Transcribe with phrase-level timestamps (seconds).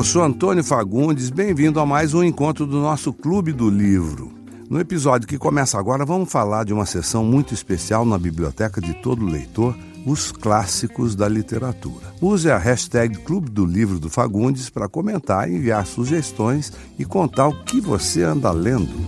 [0.00, 4.32] eu sou Antônio Fagundes, bem-vindo a mais um encontro do nosso Clube do Livro.
[4.70, 8.94] No episódio que começa agora, vamos falar de uma sessão muito especial na biblioteca de
[8.94, 9.76] todo leitor,
[10.06, 12.14] os clássicos da literatura.
[12.18, 17.62] Use a hashtag Clube do Livro do Fagundes para comentar, enviar sugestões e contar o
[17.62, 19.04] que você anda lendo.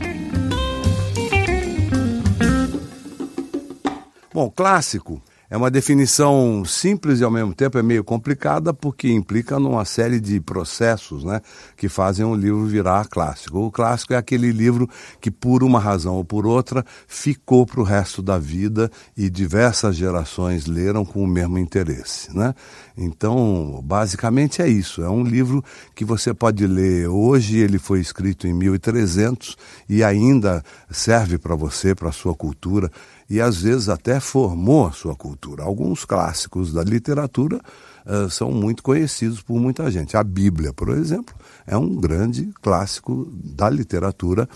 [4.35, 9.59] Bom, clássico é uma definição simples e ao mesmo tempo é meio complicada porque implica
[9.59, 11.43] numa série de processos né,
[11.77, 13.59] que fazem um livro virar clássico.
[13.59, 14.89] O clássico é aquele livro
[15.21, 19.95] que, por uma razão ou por outra, ficou para o resto da vida e diversas
[19.95, 22.35] gerações leram com o mesmo interesse.
[22.35, 22.55] Né?
[22.97, 25.03] Então, basicamente é isso.
[25.03, 25.63] É um livro
[25.95, 31.95] que você pode ler hoje, ele foi escrito em 1300 e ainda serve para você,
[31.95, 32.91] para a sua cultura
[33.33, 35.42] e às vezes até formou a sua cultura.
[35.61, 37.61] Alguns clássicos da literatura
[38.07, 40.17] uh, são muito conhecidos por muita gente.
[40.17, 41.35] A Bíblia, por exemplo,
[41.67, 44.49] é um grande clássico da literatura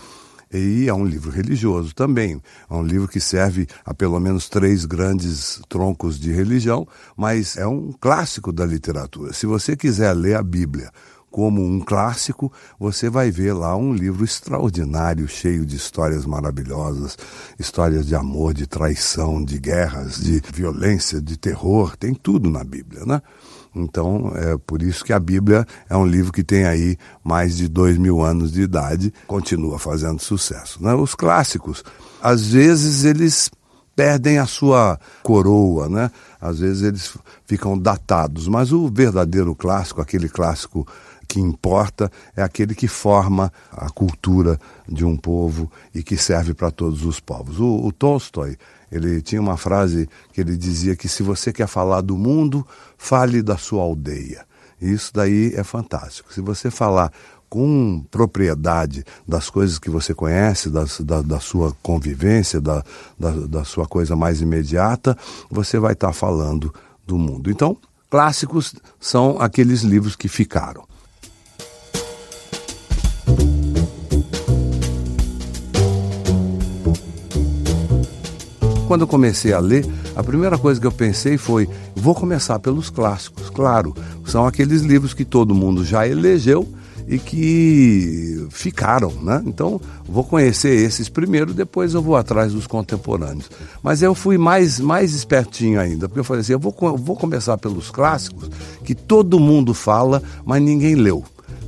[0.51, 2.41] e é um livro religioso também.
[2.69, 7.67] É um livro que serve a pelo menos três grandes troncos de religião, mas é
[7.67, 9.33] um clássico da literatura.
[9.33, 10.89] Se você quiser ler a Bíblia
[11.37, 17.15] como um clássico, você vai ver lá um livro extraordinário, cheio de histórias maravilhosas,
[17.59, 23.05] histórias de amor, de traição, de guerras, de violência, de terror, tem tudo na Bíblia,
[23.05, 23.21] né?
[23.75, 27.67] Então, é por isso que a Bíblia é um livro que tem aí mais de
[27.67, 30.81] dois mil anos de idade, continua fazendo sucesso.
[30.81, 30.95] Né?
[30.95, 31.83] Os clássicos,
[32.19, 33.51] às vezes eles
[33.95, 36.11] perdem a sua coroa, né?
[36.39, 40.87] Às vezes eles ficam datados, mas o verdadeiro clássico, aquele clássico
[41.27, 46.71] que importa é aquele que forma a cultura de um povo e que serve para
[46.71, 47.59] todos os povos.
[47.59, 48.57] O, o Tolstói,
[48.91, 52.65] ele tinha uma frase que ele dizia que se você quer falar do mundo,
[52.97, 54.45] fale da sua aldeia.
[54.79, 56.33] Isso daí é fantástico.
[56.33, 57.11] Se você falar
[57.49, 62.83] com propriedade das coisas que você conhece, das, da, da, sua convivência, da,
[63.17, 65.17] da, da, sua coisa mais imediata,
[65.49, 66.73] você vai estar tá falando
[67.05, 67.49] do mundo.
[67.49, 67.77] Então,
[68.09, 70.83] clássicos são aqueles livros que ficaram.
[78.87, 82.89] Quando eu comecei a ler, a primeira coisa que eu pensei foi: vou começar pelos
[82.89, 83.49] clássicos.
[83.49, 83.93] Claro,
[84.25, 86.65] são aqueles livros que todo mundo já elegeu
[87.05, 89.41] e que ficaram, né?
[89.45, 93.49] Então, vou conhecer esses primeiro, depois eu vou atrás dos contemporâneos.
[93.83, 97.15] Mas eu fui mais, mais espertinho ainda, porque eu falei assim, eu vou, eu vou
[97.15, 98.49] começar pelos clássicos,
[98.83, 101.23] que todo mundo fala, mas ninguém leu.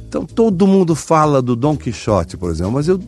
[0.08, 3.00] Então, todo mundo fala do Dom Quixote, por exemplo, mas eu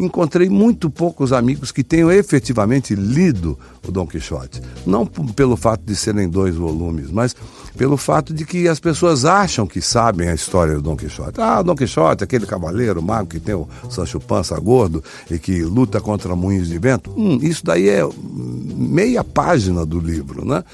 [0.00, 4.60] encontrei muito poucos amigos que tenham efetivamente lido o Dom Quixote.
[4.86, 7.36] Não pelo fato de serem dois volumes, mas
[7.76, 11.40] pelo fato de que as pessoas acham que sabem a história do Dom Quixote.
[11.40, 16.00] Ah, Dom Quixote, aquele cavaleiro mago que tem o Sancho Pança gordo e que luta
[16.00, 17.12] contra moinhos de vento.
[17.16, 18.02] Hum, isso daí é
[18.74, 20.64] meia página do livro, né?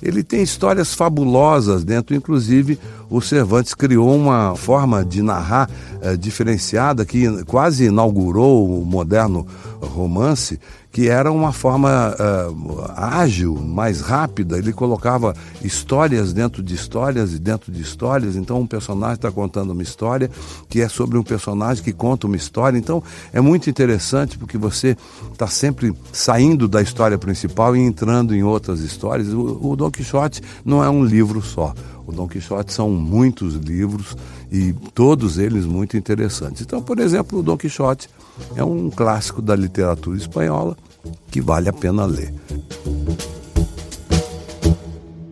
[0.00, 2.78] Ele tem histórias fabulosas dentro, inclusive
[3.10, 5.70] o Cervantes criou uma forma de narrar
[6.00, 9.46] é, diferenciada que quase inaugurou o moderno
[9.80, 10.58] romance,
[10.90, 14.58] que era uma forma uh, ágil, mais rápida.
[14.58, 18.36] Ele colocava histórias dentro de histórias e dentro de histórias.
[18.36, 20.30] Então, um personagem está contando uma história
[20.68, 22.78] que é sobre um personagem que conta uma história.
[22.78, 23.02] Então,
[23.32, 24.96] é muito interessante porque você
[25.32, 29.28] está sempre saindo da história principal e entrando em outras histórias.
[29.28, 31.74] O, o Don Quixote não é um livro só.
[32.08, 34.16] O Dom Quixote são muitos livros
[34.50, 36.62] e todos eles muito interessantes.
[36.62, 38.08] Então, por exemplo, o Dom Quixote
[38.56, 40.74] é um clássico da literatura espanhola
[41.30, 42.32] que vale a pena ler.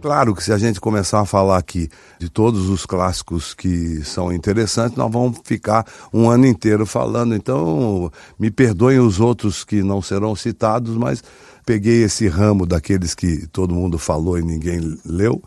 [0.02, 1.88] Claro que se a gente começar a falar aqui
[2.20, 7.34] de todos os clássicos que são interessantes, nós vamos ficar um ano inteiro falando.
[7.34, 11.24] Então, me perdoem os outros que não serão citados, mas
[11.64, 15.42] peguei esse ramo daqueles que todo mundo falou e ninguém leu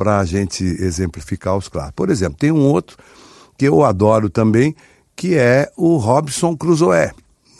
[0.00, 1.94] para a gente exemplificar os clássicos.
[1.94, 2.96] Por exemplo, tem um outro
[3.58, 4.74] que eu adoro também,
[5.14, 7.10] que é o Robson Crusoe.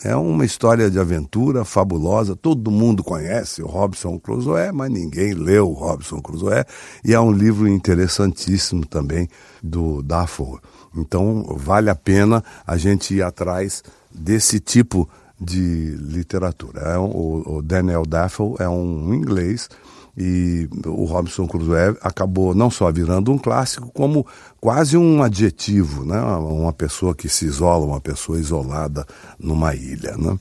[0.03, 5.69] É uma história de aventura fabulosa, todo mundo conhece o Robson Crusoe, mas ninguém leu
[5.69, 6.65] o Robson Crusoe,
[7.05, 9.29] e é um livro interessantíssimo também
[9.61, 10.57] do Dafoe.
[10.97, 15.07] Então, vale a pena a gente ir atrás desse tipo
[15.39, 16.81] de literatura.
[16.81, 19.69] É um, o, Daniel Dafoe é um inglês
[20.17, 24.25] e o Robinson Crusoe acabou não só virando um clássico, como
[24.59, 26.21] quase um adjetivo, né?
[26.21, 29.05] Uma pessoa que se isola, uma pessoa isolada
[29.39, 30.37] numa ilha, né?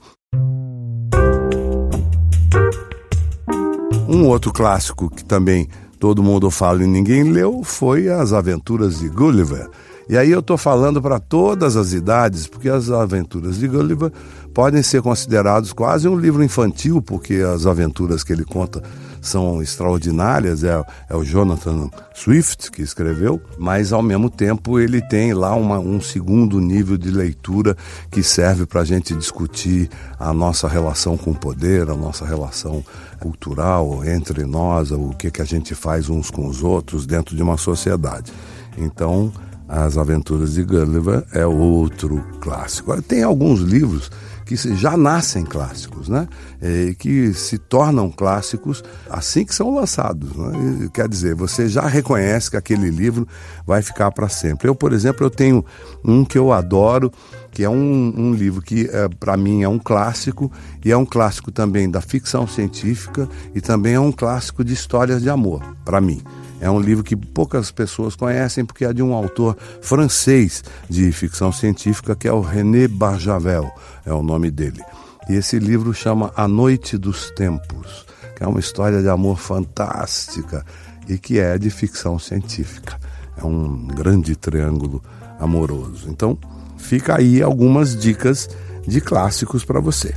[4.08, 5.69] Um outro clássico que também
[5.99, 9.69] todo mundo fala e ninguém leu foi As Aventuras de Gulliver.
[10.10, 14.10] E aí eu estou falando para todas as idades, porque as aventuras de Gulliver
[14.52, 18.82] podem ser considerados quase um livro infantil, porque as aventuras que ele conta
[19.20, 20.64] são extraordinárias.
[20.64, 25.78] É, é o Jonathan Swift que escreveu, mas ao mesmo tempo ele tem lá uma,
[25.78, 27.76] um segundo nível de leitura
[28.10, 32.84] que serve para a gente discutir a nossa relação com o poder, a nossa relação
[33.20, 37.42] cultural entre nós, o que, que a gente faz uns com os outros dentro de
[37.44, 38.32] uma sociedade.
[38.76, 39.32] Então,
[39.72, 43.00] As Aventuras de Gulliver é outro clássico.
[43.02, 44.11] Tem alguns livros
[44.50, 46.26] que já nascem clássicos, né?
[46.61, 50.35] E que se tornam clássicos assim que são lançados.
[50.35, 50.91] Né?
[50.93, 53.29] Quer dizer, você já reconhece que aquele livro
[53.64, 54.69] vai ficar para sempre.
[54.69, 55.64] Eu, por exemplo, eu tenho
[56.05, 57.12] um que eu adoro,
[57.52, 60.50] que é um, um livro que é, para mim é um clássico
[60.85, 65.23] e é um clássico também da ficção científica e também é um clássico de histórias
[65.23, 66.20] de amor para mim.
[66.61, 71.50] É um livro que poucas pessoas conhecem porque é de um autor francês de ficção
[71.50, 73.73] científica que é o René Barjavel,
[74.05, 74.82] é o nome dele.
[75.29, 78.06] E esse livro chama A Noite dos Tempos,
[78.37, 80.64] que é uma história de amor fantástica
[81.08, 82.99] e que é de ficção científica.
[83.37, 85.02] É um grande triângulo
[85.38, 86.08] amoroso.
[86.08, 86.38] Então,
[86.76, 88.49] fica aí algumas dicas
[88.87, 90.14] de clássicos para você.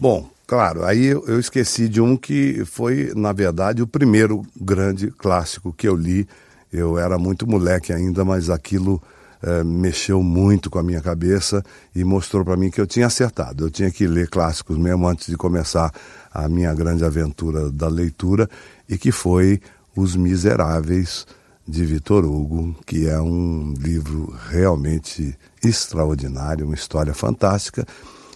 [0.00, 5.72] Bom, Claro, aí eu esqueci de um que foi, na verdade, o primeiro grande clássico
[5.72, 6.28] que eu li.
[6.70, 9.02] Eu era muito moleque ainda, mas aquilo
[9.46, 11.62] é, mexeu muito com a minha cabeça
[11.94, 13.64] e mostrou para mim que eu tinha acertado.
[13.64, 15.92] Eu tinha que ler clássicos mesmo antes de começar
[16.32, 18.48] a minha grande aventura da leitura,
[18.88, 19.60] e que foi
[19.94, 21.26] Os Miseráveis
[21.66, 27.86] de Vitor Hugo, que é um livro realmente extraordinário, uma história fantástica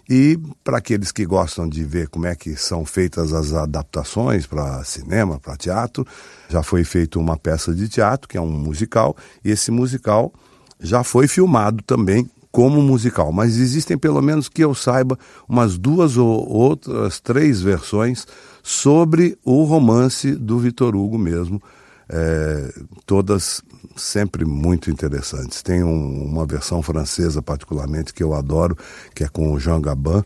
[0.08, 4.82] e para aqueles que gostam de ver como é que são feitas as adaptações para
[4.82, 6.06] cinema, para teatro,
[6.48, 9.14] já foi feita uma peça de teatro, que é um musical,
[9.44, 10.32] e esse musical
[10.80, 16.16] já foi filmado também como musical, mas existem pelo menos que eu saiba umas duas
[16.16, 18.26] ou outras três versões
[18.62, 21.62] sobre o romance do Vitor Hugo mesmo,
[22.08, 22.72] é,
[23.04, 23.62] todas
[23.96, 25.62] sempre muito interessantes.
[25.62, 28.76] Tem um, uma versão francesa, particularmente, que eu adoro,
[29.14, 30.22] que é com o Jean Gabin.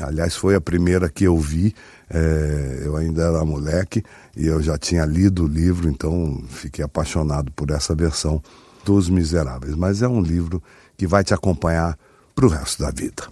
[0.00, 1.74] Aliás, foi a primeira que eu vi.
[2.10, 4.02] É, eu ainda era moleque
[4.36, 8.42] e eu já tinha lido o livro, então fiquei apaixonado por essa versão
[8.84, 9.74] dos Miseráveis.
[9.74, 10.62] Mas é um livro
[10.96, 11.98] que vai te acompanhar
[12.34, 13.24] para o resto da vida.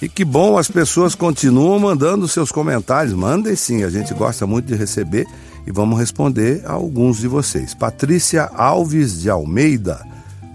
[0.00, 3.14] E que bom, as pessoas continuam mandando seus comentários.
[3.14, 5.26] Mandem sim, a gente gosta muito de receber
[5.66, 7.72] e vamos responder a alguns de vocês.
[7.74, 10.06] Patrícia Alves de Almeida.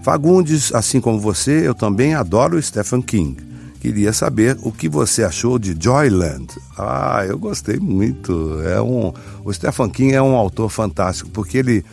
[0.02, 3.49] Fagundes, assim como você, eu também adoro Stephen King.
[3.80, 6.46] Queria saber o que você achou de Joyland.
[6.76, 8.60] Ah, eu gostei muito.
[8.62, 9.12] É um,
[9.42, 11.84] o Stephen King é um autor fantástico porque ele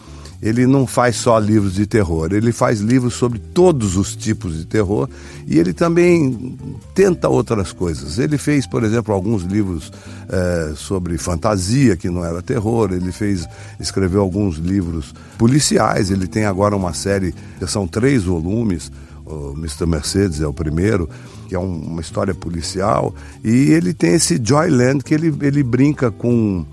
[0.41, 4.65] ele não faz só livros de terror, ele faz livros sobre todos os tipos de
[4.65, 5.09] terror
[5.47, 6.55] e ele também
[6.93, 8.19] tenta outras coisas.
[8.19, 9.91] Ele fez, por exemplo, alguns livros
[10.29, 13.47] é, sobre fantasia, que não era terror, ele fez,
[13.79, 17.33] escreveu alguns livros policiais, ele tem agora uma série,
[17.65, 18.91] são três volumes,
[19.29, 19.85] o Mr.
[19.85, 21.09] Mercedes é o primeiro,
[21.47, 23.13] que é um, uma história policial,
[23.43, 26.65] e ele tem esse Joyland que ele, ele brinca com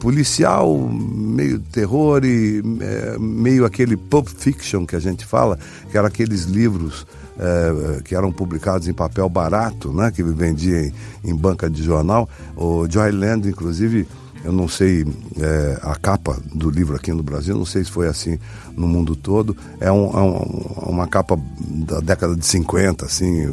[0.00, 5.58] policial, meio terror e é, meio aquele pulp fiction que a gente fala,
[5.90, 7.06] que eram aqueles livros
[7.38, 10.92] é, que eram publicados em papel barato, né, que vendia em,
[11.24, 12.28] em banca de jornal.
[12.56, 14.06] O Joyland, inclusive,
[14.44, 15.06] eu não sei
[15.40, 18.38] é, a capa do livro aqui no Brasil, não sei se foi assim
[18.76, 19.56] no mundo todo.
[19.80, 23.48] É, um, é um, uma capa da década de 50, assim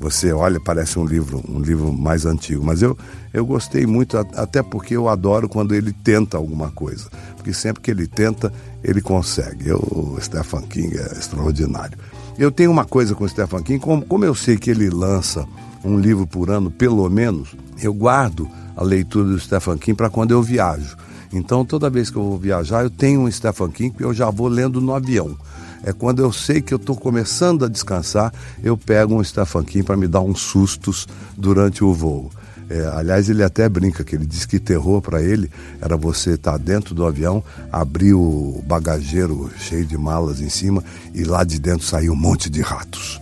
[0.00, 2.64] você olha, parece um livro, um livro mais antigo.
[2.64, 2.96] Mas eu,
[3.34, 7.10] eu gostei muito, até porque eu adoro quando ele tenta alguma coisa.
[7.36, 8.50] Porque sempre que ele tenta,
[8.82, 9.68] ele consegue.
[9.68, 11.98] Eu, o Stephen King é extraordinário.
[12.38, 15.46] Eu tenho uma coisa com o Stephen King, como, como eu sei que ele lança
[15.84, 18.48] um livro por ano, pelo menos, eu guardo
[18.80, 20.96] a leitura do Stephen King para quando eu viajo.
[21.32, 24.28] Então, toda vez que eu vou viajar, eu tenho um Stephen King que eu já
[24.30, 25.36] vou lendo no avião
[25.82, 28.32] é quando eu sei que eu estou começando a descansar,
[28.62, 31.06] eu pego um Stephen King para me dar uns sustos
[31.36, 32.30] durante o voo.
[32.68, 36.52] É, aliás, ele até brinca que ele diz que terror para ele era você estar
[36.52, 41.58] tá dentro do avião, abrir o bagageiro cheio de malas em cima e lá de
[41.58, 43.20] dentro sair um monte de ratos.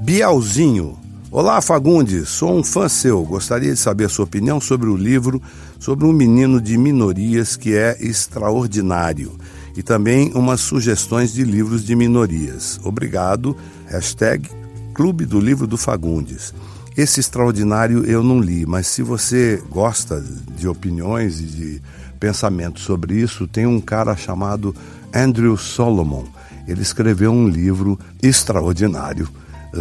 [0.00, 1.03] Bialzinho.
[1.36, 2.28] Olá, Fagundes.
[2.28, 3.24] Sou um fã seu.
[3.24, 5.42] Gostaria de saber sua opinião sobre o livro
[5.80, 9.36] sobre um menino de minorias que é extraordinário
[9.76, 12.78] e também umas sugestões de livros de minorias.
[12.84, 13.56] Obrigado.
[13.88, 14.48] Hashtag
[14.94, 16.54] Clube do Livro do Fagundes.
[16.96, 20.24] Esse extraordinário eu não li, mas se você gosta
[20.56, 21.82] de opiniões e de
[22.20, 24.72] pensamento sobre isso, tem um cara chamado
[25.12, 26.26] Andrew Solomon.
[26.68, 29.28] Ele escreveu um livro extraordinário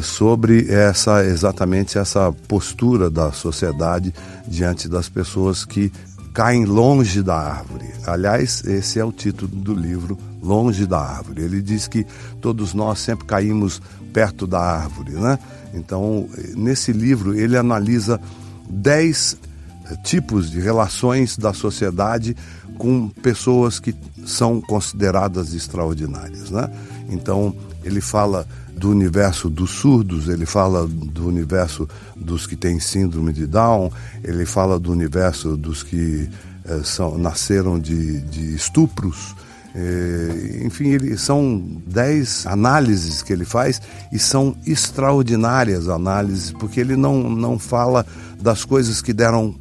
[0.02, 4.14] sobre essa exatamente essa postura da sociedade
[4.48, 5.92] diante das pessoas que
[6.34, 7.86] caem longe da árvore.
[8.08, 11.44] Aliás, esse é o título do livro, Longe da Árvore.
[11.44, 12.06] Ele diz que
[12.42, 13.82] todos nós sempre caímos
[14.12, 15.38] perto da árvore, né?
[15.74, 18.20] Então, nesse livro ele analisa
[18.68, 19.38] dez
[19.86, 22.36] eh, tipos de relações da sociedade
[22.78, 23.96] com pessoas que
[24.26, 26.70] são consideradas extraordinárias, né?
[27.10, 33.32] Então, ele fala do universo dos surdos, ele fala do universo dos que têm síndrome
[33.32, 33.92] de Down,
[34.24, 36.30] ele fala do universo dos que
[36.66, 39.36] eh, são, nasceram de, de estupros.
[39.76, 46.96] Eh, enfim, ele, são dez análises que ele faz e são extraordinárias análises, porque ele
[46.96, 48.06] não, não fala
[48.40, 49.56] das coisas que deram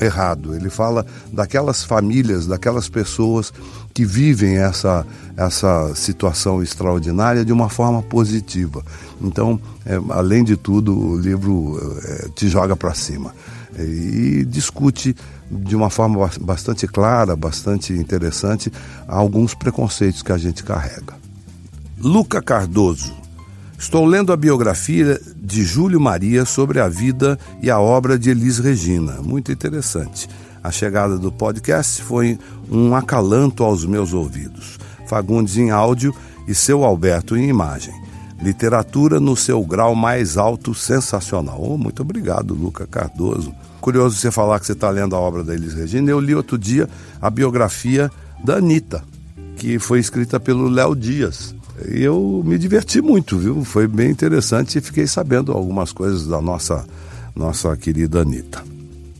[0.00, 0.54] errado.
[0.54, 3.52] Ele fala daquelas famílias, daquelas pessoas
[3.94, 8.84] que vivem essa, essa situação extraordinária de uma forma positiva.
[9.20, 13.34] Então, é, além de tudo, o livro é, te joga para cima
[13.78, 15.14] e discute
[15.50, 18.72] de uma forma bastante clara, bastante interessante,
[19.06, 21.14] alguns preconceitos que a gente carrega.
[21.98, 23.25] Luca Cardoso
[23.78, 28.58] Estou lendo a biografia de Júlio Maria sobre a vida e a obra de Elis
[28.58, 29.20] Regina.
[29.22, 30.28] Muito interessante.
[30.64, 32.38] A chegada do podcast foi
[32.70, 34.78] um acalanto aos meus ouvidos.
[35.06, 36.14] Fagundes em áudio
[36.48, 37.94] e seu Alberto em imagem.
[38.42, 41.62] Literatura no seu grau mais alto, sensacional.
[41.62, 43.54] Oh, muito obrigado, Luca Cardoso.
[43.80, 46.10] Curioso você falar que você está lendo a obra da Elis Regina.
[46.10, 46.88] Eu li outro dia
[47.20, 48.10] a biografia
[48.42, 49.04] da Anitta,
[49.56, 51.54] que foi escrita pelo Léo Dias.
[51.84, 53.64] Eu me diverti muito, viu?
[53.64, 56.86] Foi bem interessante e fiquei sabendo algumas coisas da nossa,
[57.34, 58.64] nossa querida Anitta.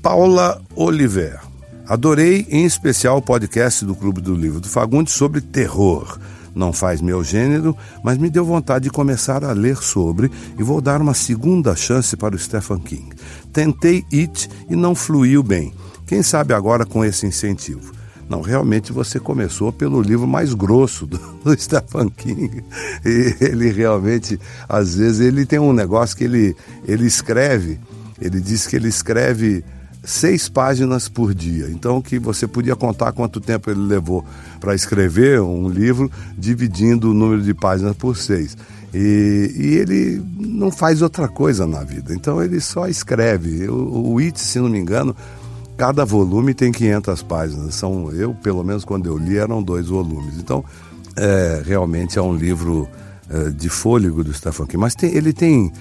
[0.03, 1.41] Paula Oliver.
[1.87, 6.19] Adorei em especial o podcast do Clube do Livro do Fagundes sobre terror.
[6.55, 10.81] Não faz meu gênero, mas me deu vontade de começar a ler sobre e vou
[10.81, 13.11] dar uma segunda chance para o Stephen King.
[13.53, 15.75] Tentei It e não fluiu bem.
[16.07, 17.93] Quem sabe agora com esse incentivo?
[18.29, 22.65] Não, realmente você começou pelo livro mais grosso do, do Stephen King.
[23.05, 26.57] E ele realmente, às vezes, ele tem um negócio que ele,
[26.87, 27.79] ele escreve,
[28.21, 29.65] ele diz que ele escreve
[30.07, 31.69] seis páginas por dia.
[31.71, 34.25] Então, que você podia contar quanto tempo ele levou
[34.61, 38.57] para escrever um livro, dividindo o número de páginas por seis.
[38.95, 42.15] E, e, ele não faz outra coisa na vida.
[42.15, 43.69] Então, ele só escreve.
[43.69, 45.15] O, o It, se não me engano,
[45.77, 47.75] Cada volume tem 500 páginas.
[47.75, 50.39] São eu, pelo menos quando eu li, eram dois volumes.
[50.39, 50.65] Então,
[51.17, 52.89] é, realmente é um livro
[53.29, 54.79] é, de fôlego do Stephen King.
[54.79, 55.73] Mas tem, ele tem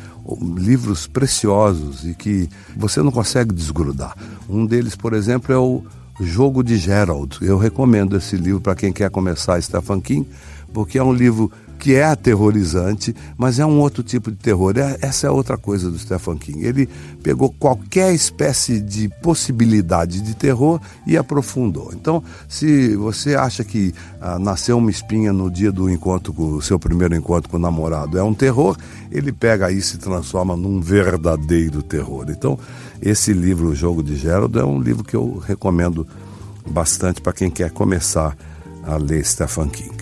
[0.58, 4.16] livros preciosos e que você não consegue desgrudar.
[4.50, 5.84] Um deles, por exemplo, é o
[6.20, 7.38] Jogo de Gerald.
[7.42, 10.28] Eu recomendo esse livro para quem quer começar Stephen King,
[10.74, 14.74] porque é um livro que é aterrorizante, mas é um outro tipo de terror.
[14.77, 16.65] É, essa é outra coisa do Stephen King.
[16.65, 16.89] Ele
[17.22, 21.91] pegou qualquer espécie de possibilidade de terror e aprofundou.
[21.94, 26.62] Então, se você acha que ah, nasceu uma espinha no dia do encontro com o
[26.62, 28.77] seu primeiro encontro com o namorado é um terror,
[29.12, 32.25] ele pega isso e se transforma num verdadeiro terror.
[32.29, 32.58] Então,
[33.01, 36.08] esse livro, O Jogo de Gerald, é um livro que eu recomendo
[36.67, 38.36] bastante para quem quer começar
[38.84, 39.95] a ler Stephen King.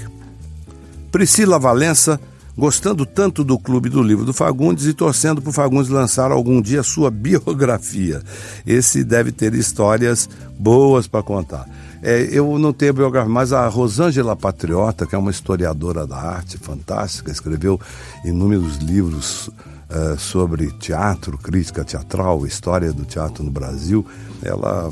[1.13, 2.20] Priscila Valença,
[2.58, 6.60] gostando tanto do Clube do Livro do Fagundes e torcendo para o Fagundes lançar algum
[6.60, 8.24] dia sua biografia.
[8.65, 10.27] Esse deve ter histórias
[10.58, 11.70] boas para contar.
[12.01, 16.58] É, eu não tenho biografia, mas a Rosângela Patriota, que é uma historiadora da arte
[16.58, 17.79] fantástica, escreveu
[18.25, 24.03] inúmeros livros uh, sobre teatro, crítica teatral, história do teatro no Brasil.
[24.41, 24.91] Ela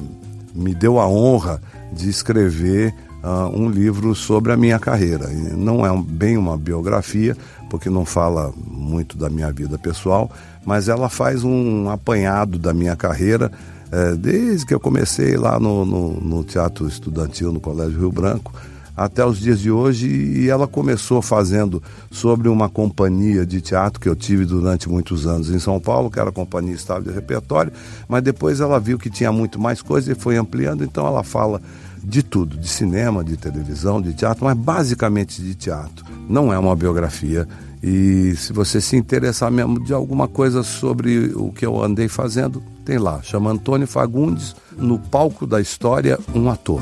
[0.53, 1.59] me deu a honra
[1.91, 5.27] de escrever uh, um livro sobre a minha carreira.
[5.55, 7.35] Não é um, bem uma biografia,
[7.69, 10.31] porque não fala muito da minha vida pessoal,
[10.65, 13.51] mas ela faz um apanhado da minha carreira,
[13.91, 18.53] eh, desde que eu comecei lá no, no, no Teatro Estudantil no Colégio Rio Branco,
[18.95, 24.07] até os dias de hoje e ela começou fazendo sobre uma companhia de teatro que
[24.07, 27.71] eu tive durante muitos anos em São Paulo, que era a Companhia Estável de Repertório,
[28.07, 31.61] mas depois ela viu que tinha muito mais coisa e foi ampliando, então ela fala
[32.03, 36.05] de tudo, de cinema, de televisão, de teatro, mas basicamente de teatro.
[36.27, 37.47] Não é uma biografia.
[37.83, 42.61] E se você se interessar mesmo de alguma coisa sobre o que eu andei fazendo,
[42.85, 46.81] tem lá, chama Antônio Fagundes, no palco da história, um ator.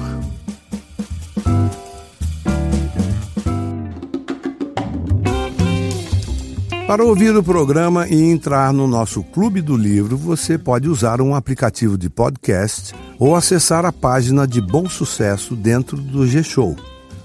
[6.90, 11.36] Para ouvir o programa e entrar no nosso Clube do Livro, você pode usar um
[11.36, 16.76] aplicativo de podcast ou acessar a página de Bom Sucesso dentro do G-Show.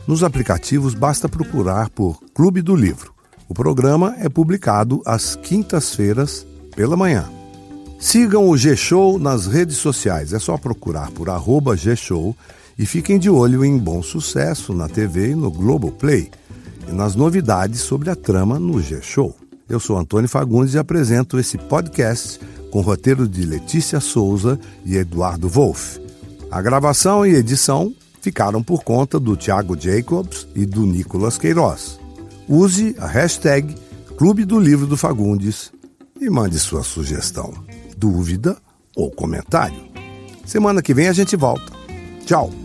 [0.06, 3.14] Nos aplicativos basta procurar por Clube do Livro.
[3.48, 7.24] O programa é publicado às quintas-feiras pela manhã.
[7.98, 12.36] Sigam o G-Show nas redes sociais, é só procurar por arroba G-Show
[12.78, 16.30] e fiquem de olho em Bom Sucesso na TV e no Globoplay
[16.86, 19.34] e nas novidades sobre a trama no G-Show.
[19.68, 22.40] Eu sou Antônio Fagundes e apresento esse podcast
[22.70, 26.00] com roteiro de Letícia Souza e Eduardo Wolff.
[26.50, 31.98] A gravação e edição ficaram por conta do Thiago Jacobs e do Nicolas Queiroz.
[32.48, 33.74] Use a hashtag
[34.16, 35.72] Clube do Livro do Fagundes
[36.20, 37.52] e mande sua sugestão,
[37.96, 38.56] dúvida
[38.94, 39.88] ou comentário.
[40.44, 41.72] Semana que vem a gente volta.
[42.24, 42.63] Tchau!